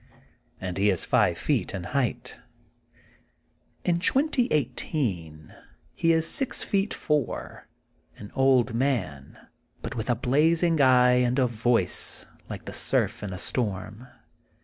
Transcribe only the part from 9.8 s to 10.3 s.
but with a